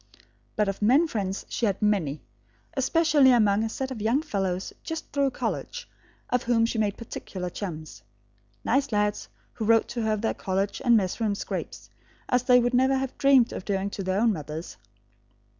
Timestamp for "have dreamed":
12.95-13.53